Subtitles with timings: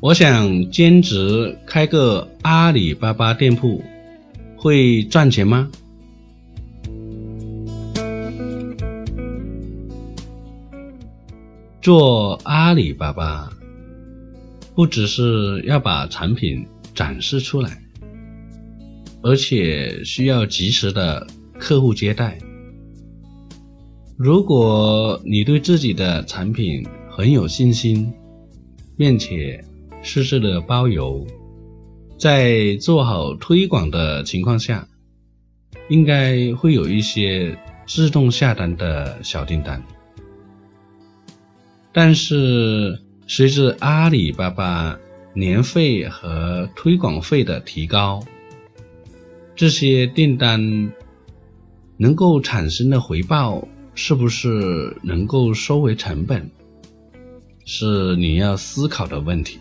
[0.00, 3.82] 我想兼职开个阿里巴巴店铺，
[4.56, 5.68] 会赚钱吗？
[11.80, 13.50] 做阿里巴巴，
[14.74, 17.82] 不只是要把产品展示出来，
[19.22, 21.26] 而且需要及时的
[21.58, 22.38] 客户接待。
[24.16, 28.12] 如果你对自己的产品很有信心，
[28.96, 29.64] 并且
[30.02, 31.26] 实时的包邮，
[32.18, 34.88] 在做好推广的情况下，
[35.88, 39.82] 应该会有一些自动下单的小订单。
[41.92, 44.98] 但是随着阿里巴巴
[45.34, 48.24] 年费和推广费的提高，
[49.54, 50.92] 这些订单
[51.96, 56.50] 能够产生的回报是不是能够收回成本，
[57.68, 59.60] 是你要思考的问题。